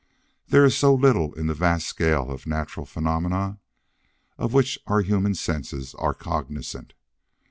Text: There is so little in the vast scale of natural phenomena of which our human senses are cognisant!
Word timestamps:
There 0.47 0.65
is 0.65 0.75
so 0.75 0.95
little 0.95 1.31
in 1.35 1.45
the 1.45 1.53
vast 1.53 1.85
scale 1.85 2.31
of 2.31 2.47
natural 2.47 2.87
phenomena 2.87 3.59
of 4.35 4.51
which 4.51 4.79
our 4.87 5.01
human 5.01 5.35
senses 5.35 5.93
are 5.93 6.15
cognisant! 6.15 6.95